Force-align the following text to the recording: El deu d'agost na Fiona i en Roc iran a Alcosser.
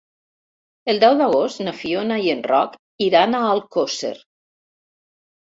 El 0.93 1.01
deu 1.03 1.17
d'agost 1.19 1.61
na 1.67 1.73
Fiona 1.81 2.17
i 2.29 2.33
en 2.37 2.41
Roc 2.53 2.79
iran 3.09 3.37
a 3.37 3.43
Alcosser. 3.53 4.13